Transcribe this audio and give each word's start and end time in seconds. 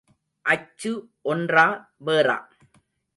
அச்சு 0.45 0.91
ஒன்றா 1.21 1.65
வேறா? 2.05 2.37